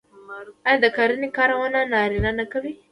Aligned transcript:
آیا 0.67 0.79
د 0.83 0.85
کرنې 0.95 1.29
کارونه 1.37 1.79
نارینه 1.93 2.31
نه 2.39 2.45
کوي؟ 2.51 2.73